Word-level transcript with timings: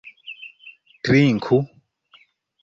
Trinku! 1.03 1.57